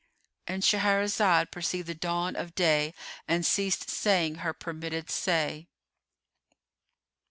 [0.47, 2.95] ——And Shahrazad perceived the dawn of day
[3.27, 5.67] and ceased saying her permitted say.